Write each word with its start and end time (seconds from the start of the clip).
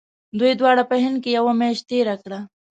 دوی 0.39 0.51
دواړو 0.59 0.83
په 0.91 0.95
هند 1.03 1.17
کې 1.23 1.29
یوه 1.37 1.53
میاشت 1.59 1.83
تېره 1.89 2.15
کړه. 2.23 2.39